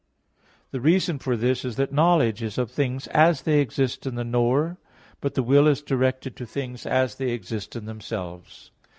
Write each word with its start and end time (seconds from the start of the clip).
The 0.71 0.81
reason 0.81 1.19
for 1.19 1.37
this 1.37 1.63
is 1.63 1.75
that 1.75 1.93
knowledge 1.93 2.41
is 2.41 2.57
of 2.57 2.71
things 2.71 3.05
as 3.09 3.43
they 3.43 3.59
exist 3.59 4.07
in 4.07 4.15
the 4.15 4.23
knower; 4.23 4.77
but 5.19 5.35
the 5.35 5.43
will 5.43 5.67
is 5.67 5.83
directed 5.83 6.35
to 6.37 6.45
things 6.47 6.87
as 6.87 7.13
they 7.13 7.29
exist 7.29 7.75
in 7.75 7.85
themselves. 7.85 8.71